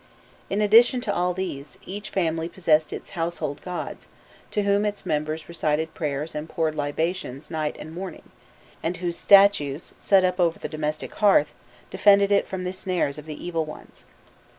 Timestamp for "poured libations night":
6.49-7.75